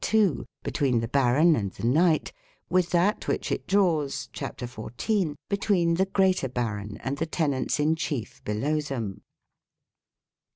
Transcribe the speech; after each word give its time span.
2) 0.01 0.47
between 0.63 0.99
the 0.99 1.07
"baron" 1.07 1.55
and 1.55 1.73
the" 1.73 1.85
knight" 1.85 2.33
with 2.71 2.89
that 2.89 3.27
which 3.27 3.51
it 3.51 3.67
draws 3.67 4.29
(cap. 4.33 4.59
14) 4.59 5.35
between 5.47 5.93
the 5.93 6.07
"greater 6.07 6.49
baron" 6.49 6.97
and 7.03 7.19
the 7.19 7.27
tenants 7.27 7.79
in 7.79 7.95
chief 7.95 8.43
below 8.43 8.81
them. 8.81 9.21